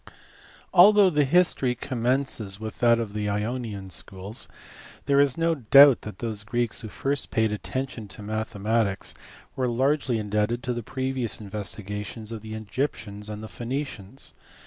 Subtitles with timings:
[0.73, 4.47] Although the history commences with that of the Ionian schools,
[5.05, 9.13] there is no doubt that those Greeks who first paid attention to mathematics
[9.55, 14.33] were largely indebted to the previous investigations of the Egyptians and Phoenicians.